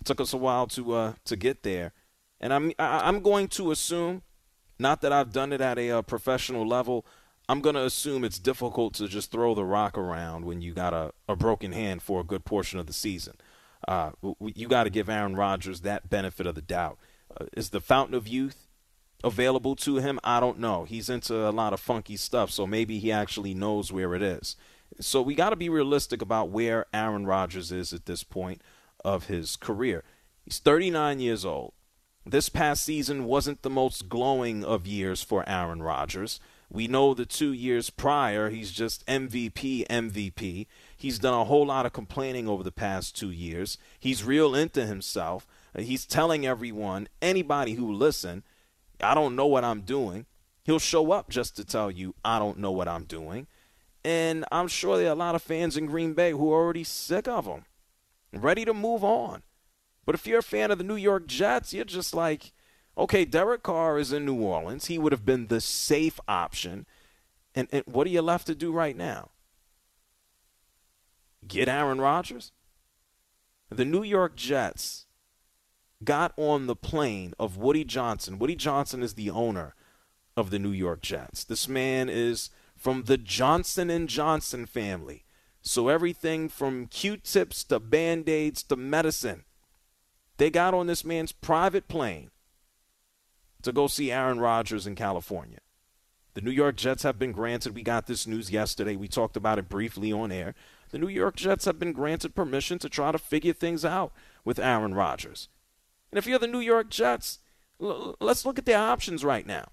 [0.00, 1.92] It took us a while to uh, to get there,
[2.40, 4.22] and I'm I'm going to assume,
[4.78, 7.04] not that I've done it at a uh, professional level.
[7.48, 10.92] I'm going to assume it's difficult to just throw the rock around when you got
[10.92, 13.36] a, a broken hand for a good portion of the season.
[13.86, 16.98] Uh, you got to give Aaron Rodgers that benefit of the doubt.
[17.34, 18.66] Uh, is the fountain of youth
[19.24, 20.20] available to him?
[20.22, 20.84] I don't know.
[20.84, 24.56] He's into a lot of funky stuff, so maybe he actually knows where it is.
[25.00, 28.60] So we got to be realistic about where Aaron Rodgers is at this point
[29.04, 30.04] of his career.
[30.44, 31.72] He's 39 years old.
[32.26, 36.40] This past season wasn't the most glowing of years for Aaron Rodgers.
[36.70, 40.66] We know the two years prior, he's just MVP, MVP.
[40.96, 43.78] He's done a whole lot of complaining over the past two years.
[43.98, 45.46] He's real into himself.
[45.74, 48.42] Uh, he's telling everyone, anybody who listen,
[49.00, 50.26] I don't know what I'm doing.
[50.64, 53.46] He'll show up just to tell you, I don't know what I'm doing.
[54.04, 56.84] And I'm sure there are a lot of fans in Green Bay who are already
[56.84, 57.64] sick of him,
[58.32, 59.42] ready to move on.
[60.04, 62.52] But if you're a fan of the New York Jets, you're just like,
[62.98, 64.86] okay, Derek Carr is in New Orleans.
[64.86, 66.86] He would have been the safe option.
[67.54, 69.30] And, and what are you left to do right now?
[71.46, 72.52] Get Aaron Rodgers?
[73.70, 75.06] The New York Jets
[76.02, 78.38] got on the plane of Woody Johnson.
[78.38, 79.74] Woody Johnson is the owner
[80.36, 81.44] of the New York Jets.
[81.44, 85.24] This man is from the Johnson and Johnson family.
[85.60, 89.44] So everything from Q-tips to Band-Aids to medicine.
[90.36, 92.30] They got on this man's private plane
[93.68, 95.58] to go see Aaron Rodgers in California.
[96.34, 99.58] The New York Jets have been granted, we got this news yesterday, we talked about
[99.58, 100.54] it briefly on air.
[100.90, 104.12] The New York Jets have been granted permission to try to figure things out
[104.44, 105.48] with Aaron Rodgers.
[106.10, 107.40] And if you're the New York Jets,
[107.80, 109.66] l- let's look at their options right now.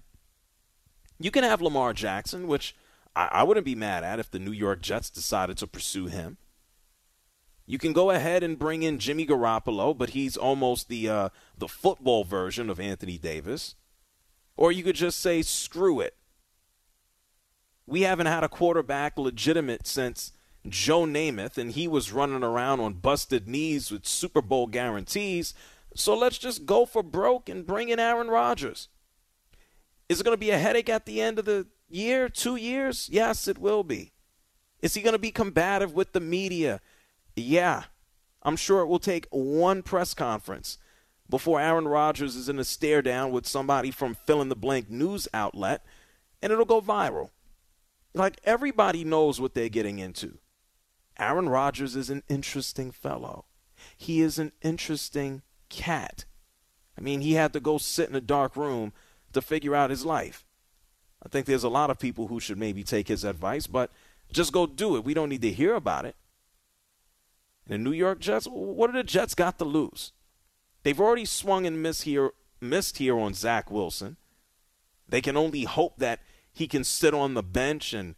[1.18, 2.76] You can have Lamar Jackson, which
[3.14, 6.36] I-, I wouldn't be mad at if the New York Jets decided to pursue him.
[7.64, 11.28] You can go ahead and bring in Jimmy Garoppolo, but he's almost the uh,
[11.58, 13.74] the football version of Anthony Davis.
[14.56, 16.16] Or you could just say, screw it.
[17.86, 20.32] We haven't had a quarterback legitimate since
[20.68, 25.54] Joe Namath, and he was running around on busted knees with Super Bowl guarantees.
[25.94, 28.88] So let's just go for broke and bring in Aaron Rodgers.
[30.08, 33.08] Is it going to be a headache at the end of the year, two years?
[33.10, 34.12] Yes, it will be.
[34.82, 36.80] Is he going to be combative with the media?
[37.34, 37.84] Yeah.
[38.42, 40.78] I'm sure it will take one press conference
[41.28, 44.90] before Aaron Rodgers is in a stare down with somebody from fill in the blank
[44.90, 45.84] news outlet
[46.40, 47.30] and it'll go viral.
[48.14, 50.38] Like everybody knows what they're getting into.
[51.18, 53.46] Aaron Rodgers is an interesting fellow.
[53.96, 56.24] He is an interesting cat.
[56.98, 58.92] I mean, he had to go sit in a dark room
[59.32, 60.46] to figure out his life.
[61.22, 63.90] I think there's a lot of people who should maybe take his advice, but
[64.32, 65.04] just go do it.
[65.04, 66.16] We don't need to hear about it.
[67.66, 70.12] And the New York Jets, what do the Jets got to lose?
[70.86, 74.18] They've already swung and missed here, missed here on Zach Wilson.
[75.08, 76.20] They can only hope that
[76.52, 78.14] he can sit on the bench and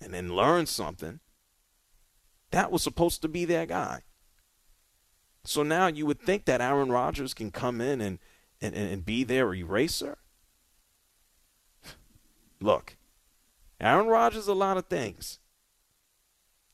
[0.00, 1.20] and then learn something.
[2.50, 4.00] That was supposed to be their guy.
[5.44, 8.18] So now you would think that Aaron Rodgers can come in and,
[8.60, 10.18] and, and be their eraser.
[12.60, 12.96] Look,
[13.80, 15.38] Aaron Rodgers a lot of things.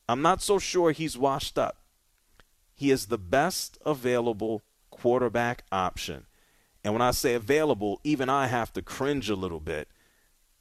[0.09, 1.83] I'm not so sure he's washed up.
[2.73, 4.63] He is the best available
[5.05, 6.25] quarterback option.
[6.83, 9.87] And when I say available, even I have to cringe a little bit.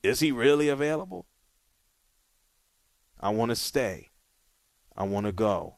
[0.03, 1.25] Is he really available?
[3.19, 4.11] I want to stay.
[4.95, 5.77] I want to go.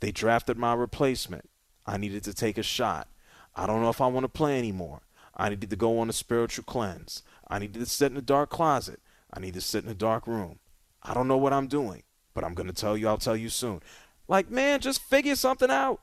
[0.00, 1.50] They drafted my replacement.
[1.84, 3.08] I needed to take a shot.
[3.54, 5.02] I don't know if I want to play anymore.
[5.36, 7.22] I needed to go on a spiritual cleanse.
[7.46, 9.02] I needed to sit in a dark closet.
[9.30, 10.60] I need to sit in a dark room.
[11.02, 13.50] I don't know what I'm doing, but I'm going to tell you, I'll tell you
[13.50, 13.82] soon.
[14.28, 16.00] Like, man, just figure something out.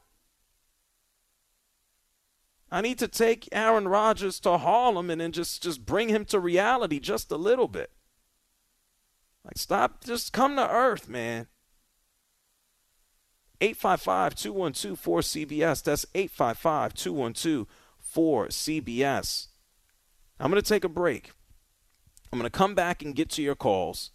[2.76, 6.42] I need to take Aaron Rodgers to Harlem and then just, just bring him to
[6.42, 7.90] reality just a little bit.
[9.46, 11.48] Like, stop, just come to earth, man.
[13.62, 15.84] 855 212 4CBS.
[15.84, 17.66] That's 855 212
[18.14, 19.48] 4CBS.
[20.38, 21.32] I'm going to take a break.
[22.34, 24.12] I'm going to come back and get to your calls.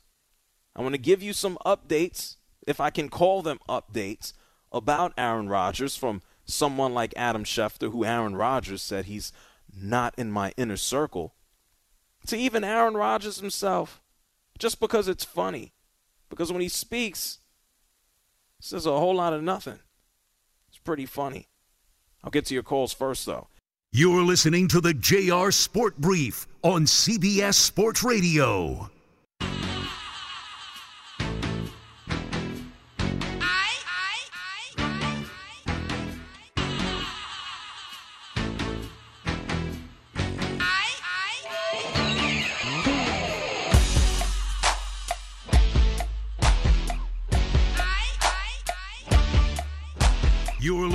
[0.77, 4.35] I'm going to give you some updates, if I can call them updates,
[4.71, 6.21] about Aaron Rodgers from
[6.51, 9.33] someone like Adam Schefter, who Aaron Rodgers said he's
[9.75, 11.35] not in my inner circle,
[12.27, 14.01] to even Aaron Rodgers himself,
[14.59, 15.73] just because it's funny.
[16.29, 17.41] Because when he speaks,
[18.61, 19.79] Says a whole lot of nothing.
[20.69, 21.49] It's pretty funny.
[22.23, 23.49] I'll get to your calls first, though.
[23.91, 28.91] You're listening to the JR Sport Brief on CBS Sports Radio.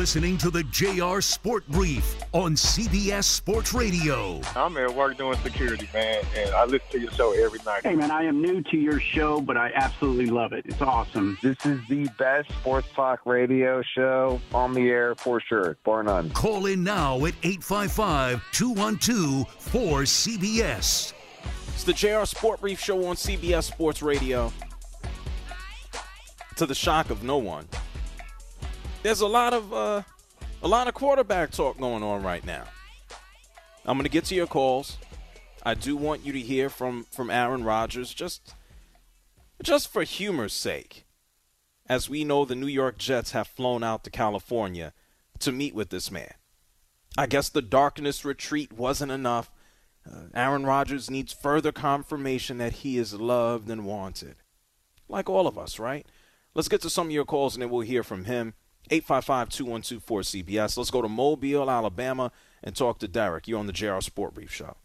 [0.05, 4.39] Listening to the JR Sport Brief on CBS Sports Radio.
[4.55, 7.81] I'm at work doing security, man, and I listen to your show every night.
[7.81, 10.63] Hey, man, I am new to your show, but I absolutely love it.
[10.67, 11.39] It's awesome.
[11.41, 16.29] This is the best sports talk radio show on the air for sure, bar none.
[16.29, 21.13] Call in now at 855 212 4CBS.
[21.69, 24.53] It's the JR Sport Brief Show on CBS Sports Radio.
[26.57, 27.67] To the shock of no one,
[29.05, 30.01] there's a lot of uh,
[30.63, 32.63] a lot of quarterback talk going on right now.
[33.85, 34.97] I'm going to get to your calls.
[35.61, 38.55] I do want you to hear from from Aaron Rodgers, just
[39.61, 41.05] just for humor's sake,
[41.87, 44.91] as we know the New York Jets have flown out to California
[45.37, 46.33] to meet with this man.
[47.15, 49.51] I guess the darkness retreat wasn't enough.
[50.11, 54.37] Uh, Aaron Rodgers needs further confirmation that he is loved and wanted.
[55.07, 56.07] Like all of us, right?
[56.55, 58.55] Let's get to some of your calls and then we'll hear from him.
[58.89, 60.77] 855 212 4CBS.
[60.77, 62.31] Let's go to Mobile, Alabama,
[62.63, 63.47] and talk to Derek.
[63.47, 64.75] You're on the JR Sport Brief Show.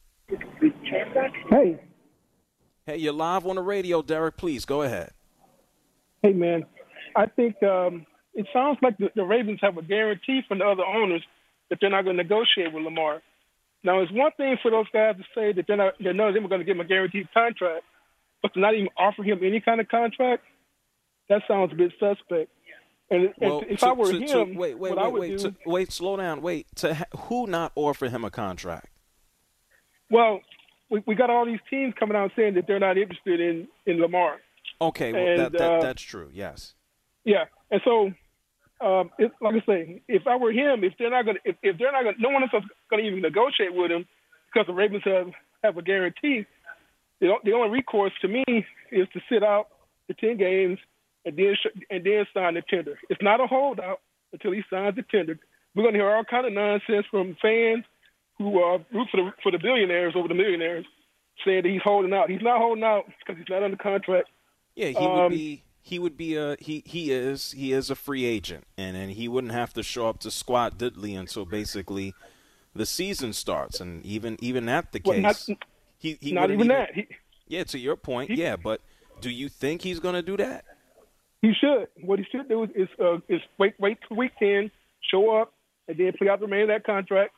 [1.48, 1.80] Hey.
[2.86, 4.36] Hey, you're live on the radio, Derek.
[4.36, 5.12] Please go ahead.
[6.22, 6.64] Hey, man.
[7.16, 10.84] I think um, it sounds like the, the Ravens have a guarantee from the other
[10.84, 11.22] owners
[11.68, 13.22] that they're not going to negotiate with Lamar.
[13.82, 16.48] Now, it's one thing for those guys to say that they're not, of them are
[16.48, 17.84] going to give him a guaranteed contract,
[18.42, 20.44] but to not even offer him any kind of contract,
[21.28, 22.50] that sounds a bit suspect.
[23.11, 25.20] And, well, if to, I were to, him, to, wait, wait, what I wait, would
[25.20, 26.42] wait, do, wait, slow down.
[26.42, 28.88] Wait, to ha- who not offer him a contract?
[30.11, 30.40] well,
[30.90, 34.01] we, we got all these teams coming out saying that they're not interested in in
[34.01, 34.38] Lamar.
[34.81, 36.31] Okay, well, And, that, that uh, that's true.
[36.33, 36.75] Yes.
[37.25, 38.07] Yeah, and so,
[38.85, 41.57] um, it, like I say, if I were him, if they're not going, to if,
[41.62, 44.07] if they're not going, to, no one else is going to even negotiate with him
[44.53, 45.31] because the Ravens have
[45.62, 46.46] have a guarantee.
[47.20, 48.44] The, the only recourse to me
[48.90, 49.68] is to sit out
[50.09, 50.79] the ten games
[51.24, 52.98] and then sh- and then sign the tender.
[53.09, 54.00] It's not a holdout
[54.33, 55.38] until he signs the tender.
[55.74, 57.85] We're going to hear all kind of nonsense from fans
[58.38, 60.87] who are root for the for the billionaires over the millionaires,
[61.44, 62.30] saying that he's holding out.
[62.30, 64.28] He's not holding out because he's not under contract.
[64.74, 65.62] Yeah, he Um, would be.
[65.83, 66.83] He would be a he.
[66.87, 67.52] He is.
[67.52, 70.76] He is a free agent, and and he wouldn't have to show up to squat
[70.78, 72.12] diddly until basically
[72.74, 73.80] the season starts.
[73.80, 75.59] And even even at the Well, case, not-
[75.98, 76.94] he, he not wouldn't even that.
[76.94, 77.06] He,
[77.48, 78.56] yeah, to your point, yeah.
[78.56, 78.80] But
[79.20, 80.64] do you think he's going to do that?
[81.42, 81.88] He should.
[82.03, 84.70] What he should do is uh, is wait wait till week ten,
[85.11, 85.53] show up,
[85.88, 87.33] and then play out the remainder of that contract,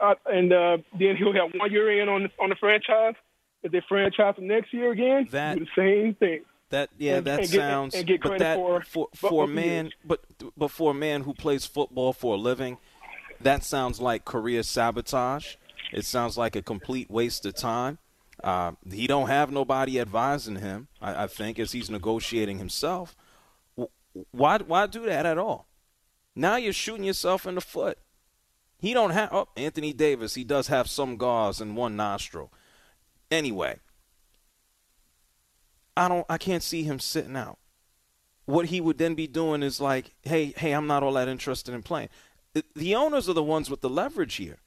[0.00, 3.14] uh, and uh, then he'll have one year in on the, on the franchise.
[3.62, 6.40] If they franchise him next year again, That- do the same thing.
[6.70, 7.94] That yeah, And- that and get- sounds.
[7.94, 10.20] and get but that for- for for for a man, but
[10.56, 12.78] but for a man who plays football for a living,
[13.40, 15.54] that sounds like career sabotage.
[15.92, 17.98] It sounds like a complete waste of time.
[18.42, 20.88] Uh, he don't have nobody advising him.
[21.00, 23.14] I, I think as he's negotiating himself.
[24.30, 25.66] Why why do that at all?
[26.34, 27.98] Now you're shooting yourself in the foot.
[28.78, 29.30] He don't have.
[29.32, 30.34] Oh, Anthony Davis.
[30.34, 32.52] He does have some gauze in one nostril.
[33.30, 33.78] Anyway,
[35.96, 36.26] I don't.
[36.28, 37.58] I can't see him sitting out.
[38.44, 41.74] What he would then be doing is like, hey, hey, I'm not all that interested
[41.74, 42.10] in playing.
[42.74, 44.58] The owners are the ones with the leverage here.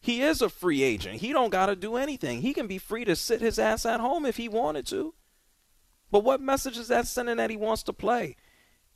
[0.00, 1.20] He is a free agent.
[1.20, 2.40] He don't got to do anything.
[2.40, 5.14] He can be free to sit his ass at home if he wanted to.
[6.10, 8.36] But what message is that sending that he wants to play?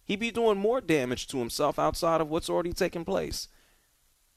[0.05, 3.49] He'd be doing more damage to himself outside of what's already taken place.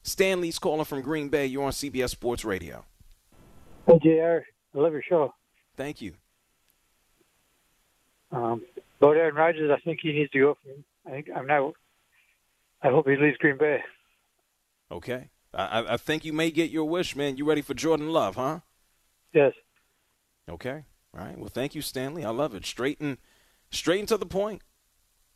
[0.02, 1.46] Stanley's calling from Green Bay.
[1.46, 2.86] You're on CBS Sports Radio.
[3.86, 5.34] Hey, JR, I love your show.
[5.76, 6.14] Thank you.
[8.32, 8.62] Um,
[9.02, 10.58] about Aaron Rodgers, I think he needs to go.
[10.64, 11.74] From, I think I'm not.
[12.82, 13.82] I hope he leaves Green Bay.
[14.92, 15.30] Okay.
[15.54, 17.38] I, I- think you may get your wish, man.
[17.38, 18.60] You ready for Jordan Love, huh?
[19.34, 19.54] Yes.
[20.50, 20.84] Okay.
[21.14, 21.38] All right.
[21.38, 22.24] Well, thank you, Stanley.
[22.24, 22.66] I love it.
[22.66, 23.18] Straight and,
[23.72, 24.62] straight and to the point.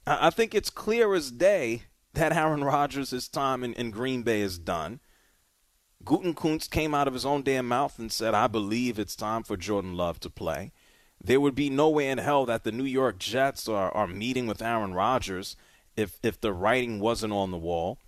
[0.06, 1.84] I, think it's clear as day
[2.14, 5.00] that Aaron Rodgers' time in, in Green Bay is done.
[6.04, 9.56] Gutekunst came out of his own damn mouth and said, I believe it's time for
[9.56, 10.72] Jordan Love to play.
[11.24, 14.48] There would be no way in hell that the New York Jets are, are meeting
[14.48, 15.56] with Aaron Rodgers
[15.96, 18.00] if if the writing wasn't on the wall.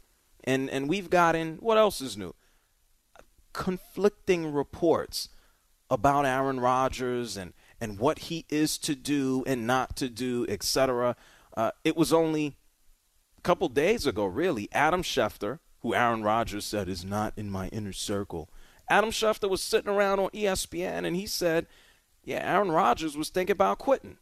[0.44, 2.34] And and we've gotten what else is new?
[3.54, 5.30] Conflicting reports
[5.92, 11.16] about Aaron Rodgers and, and what he is to do and not to do, etc.
[11.56, 12.58] Uh, it was only
[13.38, 17.68] a couple days ago, really, Adam Schefter, who Aaron Rodgers said is not in my
[17.68, 18.50] inner circle.
[18.90, 21.68] Adam Schefter was sitting around on ESPN and he said,
[22.24, 24.18] yeah, Aaron Rodgers was thinking about quitting.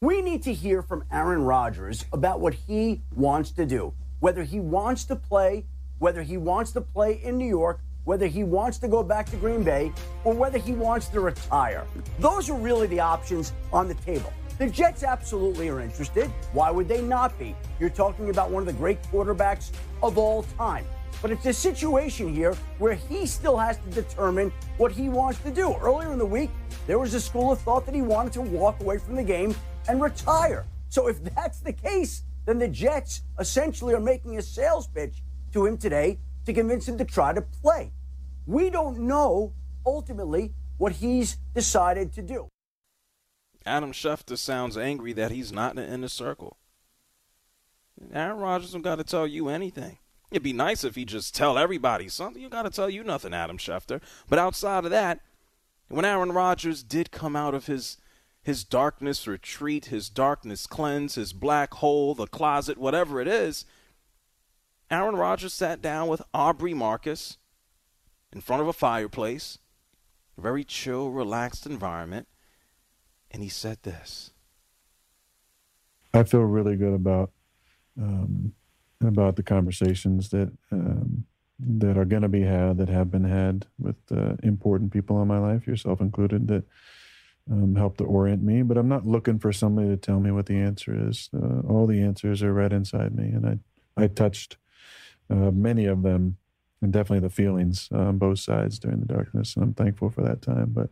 [0.00, 4.58] We need to hear from Aaron Rodgers about what he wants to do, whether he
[4.58, 5.66] wants to play,
[5.98, 9.36] whether he wants to play in New York, whether he wants to go back to
[9.36, 9.92] Green Bay,
[10.24, 11.86] or whether he wants to retire.
[12.18, 14.32] Those are really the options on the table.
[14.62, 16.30] The Jets absolutely are interested.
[16.52, 17.56] Why would they not be?
[17.80, 19.72] You're talking about one of the great quarterbacks
[20.04, 20.86] of all time.
[21.20, 25.50] But it's a situation here where he still has to determine what he wants to
[25.50, 25.74] do.
[25.74, 26.50] Earlier in the week,
[26.86, 29.52] there was a school of thought that he wanted to walk away from the game
[29.88, 30.64] and retire.
[30.90, 35.66] So if that's the case, then the Jets essentially are making a sales pitch to
[35.66, 37.90] him today to convince him to try to play.
[38.46, 39.54] We don't know
[39.84, 42.46] ultimately what he's decided to do.
[43.64, 46.56] Adam Schefter sounds angry that he's not in the inner circle.
[48.12, 49.98] Aaron Rodgers don't got to tell you anything.
[50.30, 52.42] It'd be nice if he just tell everybody something.
[52.42, 54.00] You got to tell you nothing, Adam Schefter.
[54.28, 55.20] But outside of that,
[55.88, 57.98] when Aaron Rodgers did come out of his
[58.42, 63.64] his darkness retreat, his darkness cleanse, his black hole, the closet, whatever it is,
[64.90, 67.38] Aaron Rodgers sat down with Aubrey Marcus
[68.32, 69.58] in front of a fireplace,
[70.36, 72.26] a very chill, relaxed environment,
[73.32, 74.30] and he said this.
[76.14, 77.30] I feel really good about
[78.00, 78.52] um,
[79.00, 81.24] about the conversations that um,
[81.58, 85.28] that are going to be had, that have been had with uh, important people in
[85.28, 86.64] my life, yourself included, that
[87.50, 88.62] um, help to orient me.
[88.62, 91.30] But I'm not looking for somebody to tell me what the answer is.
[91.34, 94.56] Uh, all the answers are right inside me, and I I touched
[95.30, 96.36] uh, many of them,
[96.80, 100.42] and definitely the feelings on both sides during the darkness, and I'm thankful for that
[100.42, 100.70] time.
[100.74, 100.90] But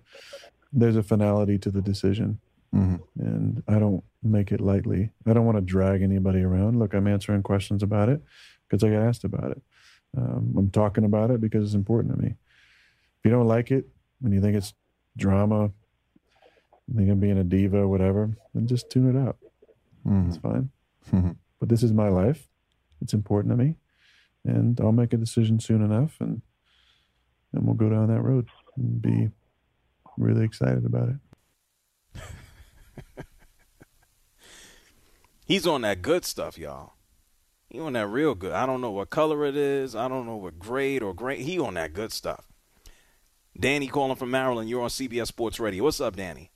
[0.73, 2.41] there's a finality to the decision.
[2.75, 2.97] Mm-hmm.
[3.21, 5.11] And I don't make it lightly.
[5.27, 6.79] I don't want to drag anybody around.
[6.79, 8.23] Look, I'm answering questions about it
[8.69, 9.63] because I get asked about it.
[10.17, 12.29] Um, I'm talking about it because it's important to me.
[12.29, 13.89] If you don't like it
[14.23, 14.75] and you think it's
[15.17, 15.71] drama,
[16.89, 19.37] you think I'm being a diva, whatever, then just tune it out.
[20.07, 20.29] Mm-hmm.
[20.29, 20.71] It's fine.
[21.13, 21.33] Mm-hmm.
[21.59, 22.49] But this is my life.
[23.03, 23.77] It's important to me.
[24.45, 26.43] And I'll make a decision soon enough and
[27.53, 29.31] and we'll go down that road and be
[30.21, 32.23] really excited about it.
[35.47, 36.93] He's on that good stuff, y'all.
[37.69, 38.53] He on that real good.
[38.53, 39.95] I don't know what color it is.
[39.95, 41.41] I don't know what grade or grade.
[41.41, 42.47] He on that good stuff.
[43.59, 44.69] Danny calling from Maryland.
[44.69, 45.85] You're on CBS Sports Radio.
[45.85, 46.51] What's up, Danny?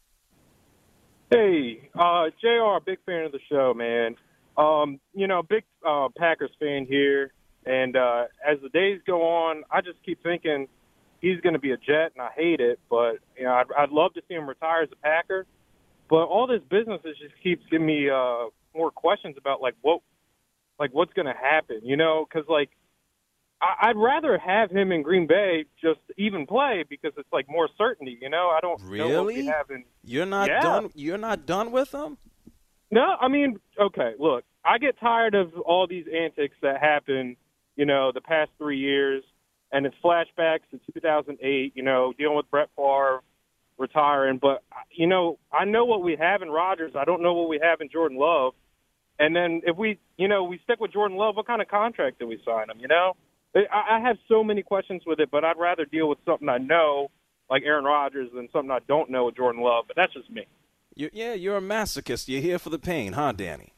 [1.30, 2.84] Hey, uh, Jr.
[2.84, 4.16] Big fan of the show, man.
[4.56, 7.32] Um, you know, big uh, Packers fan here,
[7.66, 10.68] and uh, as the days go on, I just keep thinking
[11.20, 12.78] he's going to be a Jet, and I hate it.
[12.90, 15.46] But you know, I'd, I'd love to see him retire as a Packer.
[16.08, 20.00] But all this business is just keeps giving me uh, more questions about like what,
[20.78, 22.26] like what's going to happen, you know?
[22.28, 22.70] Because like
[23.60, 27.68] I, I'd rather have him in Green Bay just even play because it's like more
[27.78, 28.50] certainty, you know.
[28.50, 29.10] I don't really.
[29.10, 30.60] Know what we have in, you're not yeah.
[30.60, 30.90] done.
[30.94, 32.18] You're not done with him.
[32.90, 34.12] No, I mean, okay.
[34.18, 37.36] Look, I get tired of all these antics that happen,
[37.76, 39.24] you know, the past three years,
[39.74, 41.72] and it's flashbacks to 2008.
[41.74, 43.20] You know, dealing with Brett Favre
[43.76, 44.38] retiring.
[44.40, 46.92] But you know, I know what we have in Rodgers.
[46.96, 48.54] I don't know what we have in Jordan Love.
[49.18, 52.18] And then if we, you know, we stick with Jordan Love, what kind of contract
[52.18, 52.78] do we sign him?
[52.80, 53.14] You know,
[53.54, 56.58] I, I have so many questions with it, but I'd rather deal with something I
[56.58, 57.10] know,
[57.48, 59.84] like Aaron Rodgers, than something I don't know with Jordan Love.
[59.86, 60.46] But that's just me.
[60.96, 62.28] You, yeah, you're a masochist.
[62.28, 63.72] You're here for the pain, huh, Danny?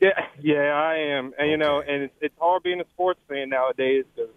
[0.00, 1.26] Yeah, yeah, I am.
[1.26, 1.50] And okay.
[1.50, 4.30] you know, and it's, it's hard being a sports fan nowadays because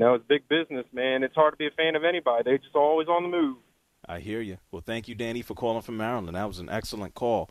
[0.00, 1.22] know it's big business, man.
[1.22, 2.42] It's hard to be a fan of anybody.
[2.44, 3.58] They're just always on the move.
[4.08, 4.58] I hear you.
[4.72, 6.34] Well, thank you, Danny, for calling from Maryland.
[6.34, 7.50] That was an excellent call.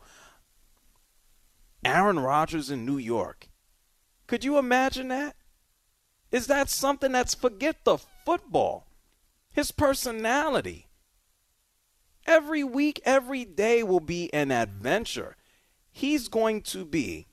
[1.84, 3.48] Aaron Rodgers in New York.
[4.26, 5.36] Could you imagine that?
[6.30, 8.86] Is that something that's forget the football?
[9.52, 10.88] His personality.
[12.26, 15.36] Every week, every day will be an adventure.
[15.90, 17.26] He's going to be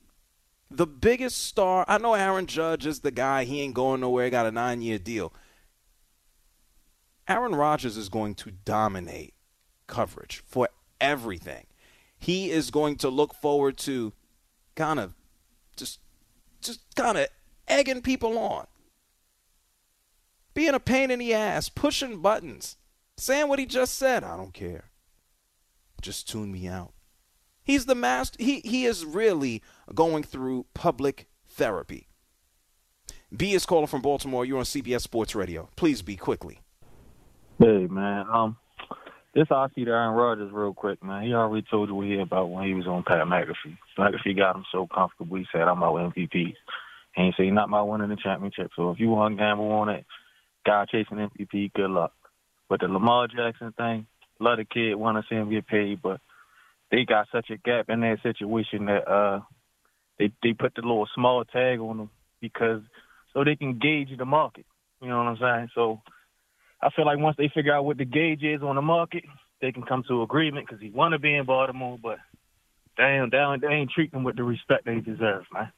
[0.70, 1.84] the biggest star.
[1.88, 3.44] I know Aaron Judge is the guy.
[3.44, 4.26] He ain't going nowhere.
[4.26, 5.32] He got a nine year deal.
[7.26, 9.34] Aaron Rodgers is going to dominate
[9.86, 10.68] coverage for
[11.00, 11.66] everything.
[12.18, 14.12] He is going to look forward to
[14.74, 15.14] kind of
[15.76, 16.00] just
[16.60, 17.28] just kind of
[17.66, 18.66] egging people on.
[20.54, 22.76] Being a pain in the ass, pushing buttons,
[23.16, 24.90] saying what he just said, I don't care.
[26.00, 26.92] Just tune me out.
[27.68, 29.62] He's the master he he is really
[29.94, 32.08] going through public therapy.
[33.36, 34.46] B is calling from Baltimore.
[34.46, 35.68] You're on CBS Sports Radio.
[35.76, 36.60] Please be quickly.
[37.58, 38.56] Hey man, um,
[39.34, 41.24] This I see the Aaron Rodgers real quick, man.
[41.24, 43.76] He already told you what he about when he was on Pat McAfee.
[43.98, 45.36] McAfee got him so comfortable.
[45.36, 46.56] He said, "I'm out MVPs."
[47.16, 48.70] He ain't say not about winning the championship.
[48.76, 50.06] So if you want to gamble on it,
[50.64, 52.14] guy chasing MVP, good luck.
[52.70, 54.06] But the Lamar Jackson thing,
[54.40, 56.22] love the kid, want to see him get paid, but
[56.90, 59.40] they got such a gap in that situation that uh
[60.18, 62.10] they they put the little small tag on them
[62.40, 62.82] because
[63.32, 64.66] so they can gauge the market.
[65.00, 65.68] You know what I'm saying?
[65.74, 66.02] So
[66.82, 69.24] I feel like once they figure out what the gauge is on the market,
[69.60, 72.18] they can come to agreement because he want to be in Baltimore, but
[72.96, 75.72] damn, damn, they ain't treating him with the respect they deserve, man.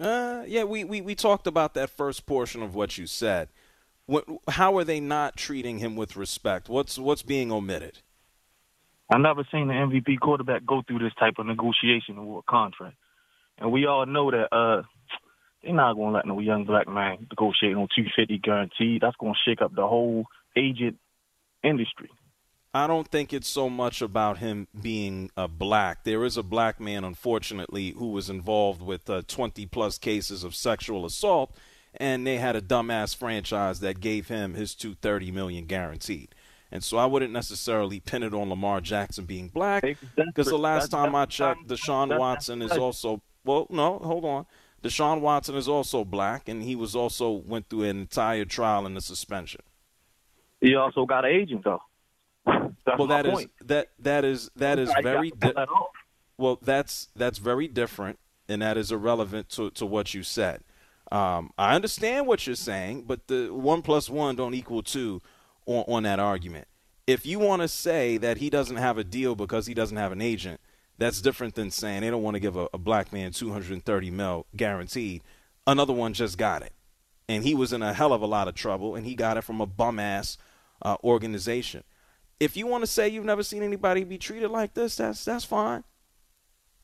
[0.00, 3.48] Uh, yeah, we, we, we talked about that first portion of what you said.
[4.06, 6.68] What, how are they not treating him with respect?
[6.68, 7.98] What's what's being omitted?
[9.10, 12.96] I never seen an MVP quarterback go through this type of negotiation or contract,
[13.58, 14.82] and we all know that uh,
[15.62, 19.02] they're not going to let no young black man negotiate on 250 guaranteed.
[19.02, 20.98] That's going to shake up the whole agent
[21.62, 22.10] industry.
[22.74, 26.04] I don't think it's so much about him being a black.
[26.04, 30.54] There is a black man, unfortunately, who was involved with uh, 20 plus cases of
[30.54, 31.56] sexual assault,
[31.94, 36.34] and they had a dumbass franchise that gave him his 230 million guaranteed.
[36.70, 39.82] And so I wouldn't necessarily pin it on Lamar Jackson being black,
[40.16, 43.66] because the last time I checked, Deshaun Watson is also well.
[43.70, 44.46] No, hold on.
[44.82, 48.96] Deshaun Watson is also black, and he was also went through an entire trial and
[48.96, 49.62] a suspension.
[50.60, 51.82] He also got an agent though.
[52.46, 55.68] That's well, that is that that is that is I very di- that
[56.36, 56.58] well.
[56.62, 60.62] That's that's very different, and that is irrelevant to to what you said.
[61.10, 65.22] Um, I understand what you're saying, but the one plus one don't equal two
[65.68, 66.66] on, on that argument.
[67.06, 70.12] If you want to say that he doesn't have a deal because he doesn't have
[70.12, 70.60] an agent,
[70.98, 74.46] that's different than saying they don't want to give a, a black man 230 mil
[74.56, 75.22] guaranteed.
[75.66, 76.72] Another one just got it,
[77.28, 79.42] and he was in a hell of a lot of trouble, and he got it
[79.42, 80.38] from a bum ass
[80.82, 81.84] uh, organization.
[82.40, 85.44] If you want to say you've never seen anybody be treated like this, that's that's
[85.44, 85.84] fine.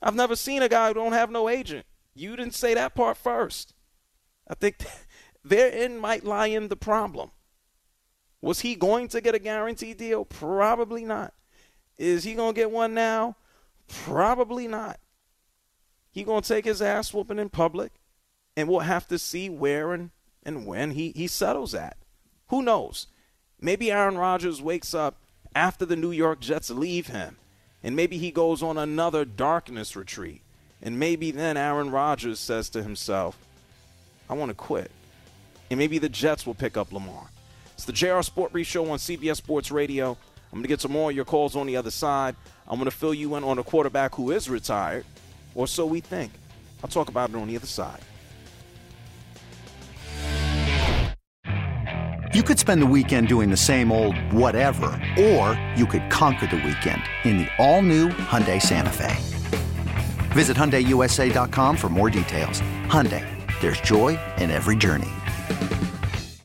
[0.02, 1.86] I've never seen a guy who don't have no agent.
[2.14, 3.74] You didn't say that part first.
[4.48, 4.76] I think
[5.44, 7.30] therein might lie in the problem.
[8.44, 10.26] Was he going to get a guarantee deal?
[10.26, 11.32] Probably not.
[11.96, 13.36] Is he going to get one now?
[13.88, 15.00] Probably not.
[16.10, 17.92] He going to take his ass whooping in public,
[18.54, 20.10] and we'll have to see where and,
[20.42, 21.96] and when he, he settles at.
[22.48, 23.06] Who knows?
[23.62, 25.16] Maybe Aaron Rodgers wakes up
[25.54, 27.38] after the New York Jets leave him,
[27.82, 30.42] and maybe he goes on another darkness retreat.
[30.82, 33.38] And maybe then Aaron Rodgers says to himself,
[34.28, 34.90] I want to quit.
[35.70, 37.30] And maybe the Jets will pick up Lamar.
[37.74, 40.10] It's the JR Sport Brief Show on CBS Sports Radio.
[40.10, 42.36] I'm going to get some more of your calls on the other side.
[42.68, 45.04] I'm going to fill you in on a quarterback who is retired,
[45.54, 46.32] or so we think.
[46.82, 48.00] I'll talk about it on the other side.
[52.32, 54.86] You could spend the weekend doing the same old whatever,
[55.18, 59.16] or you could conquer the weekend in the all-new Hyundai Santa Fe.
[60.32, 62.60] Visit HyundaiUSA.com for more details.
[62.86, 63.24] Hyundai,
[63.60, 65.10] there's joy in every journey.